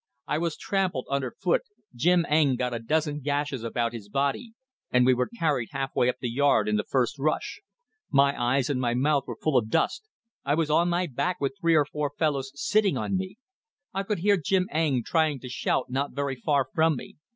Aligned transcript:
I 0.25 0.39
was 0.39 0.57
trampled 0.57 1.05
under 1.11 1.29
foot, 1.39 1.61
Jim 1.93 2.25
Eng 2.27 2.55
got 2.55 2.73
a 2.73 2.79
dozen 2.79 3.19
gashes 3.19 3.63
about 3.63 3.93
his 3.93 4.09
body, 4.09 4.53
and 4.89 5.05
we 5.05 5.13
were 5.13 5.29
carried 5.37 5.69
halfway 5.73 6.09
up 6.09 6.15
the 6.19 6.27
yard 6.31 6.67
in 6.67 6.75
the 6.75 6.83
first 6.89 7.19
rush. 7.19 7.61
My 8.09 8.35
eyes 8.35 8.67
and 8.67 8.81
mouth 8.81 9.25
were 9.27 9.37
full 9.39 9.57
of 9.59 9.69
dust; 9.69 10.07
I 10.43 10.55
was 10.55 10.71
on 10.71 10.89
my 10.89 11.05
back 11.05 11.39
with 11.39 11.53
three 11.61 11.75
or 11.75 11.85
four 11.85 12.11
fellows 12.17 12.49
sitting 12.55 12.97
on 12.97 13.15
me. 13.15 13.37
I 13.93 14.01
could 14.01 14.17
hear 14.17 14.37
Jim 14.37 14.67
Eng 14.71 15.03
trying 15.05 15.39
to 15.41 15.49
shout 15.49 15.91
not 15.91 16.13
very 16.13 16.35
far 16.35 16.65
from 16.73 16.95
me. 16.95 17.17